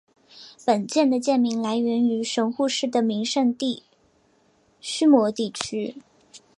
[0.65, 3.83] 本舰的舰名来源于神户市的名胜地
[4.79, 5.97] 须磨地区。